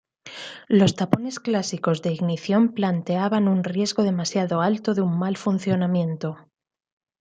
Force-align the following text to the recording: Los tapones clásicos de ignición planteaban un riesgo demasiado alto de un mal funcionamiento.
Los 0.79 0.95
tapones 0.95 1.39
clásicos 1.39 2.01
de 2.01 2.11
ignición 2.11 2.69
planteaban 2.73 3.47
un 3.47 3.63
riesgo 3.63 4.01
demasiado 4.01 4.61
alto 4.61 4.95
de 4.95 5.01
un 5.03 5.15
mal 5.19 5.37
funcionamiento. 5.37 6.37